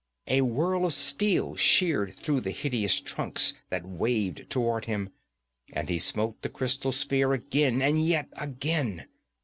A 0.25 0.41
whirl 0.41 0.87
of 0.87 0.93
steel 0.93 1.53
sheared 1.55 2.13
through 2.15 2.41
the 2.41 2.49
hideous 2.49 2.99
trunks 2.99 3.53
that 3.69 3.85
waved 3.85 4.49
toward 4.49 4.85
him, 4.85 5.11
and 5.73 5.89
he 5.89 5.99
smote 5.99 6.41
the 6.41 6.49
crystal 6.49 6.91
sphere 6.91 7.33
again 7.33 7.83
and 7.83 8.03
yet 8.03 8.27
again. 8.35 9.05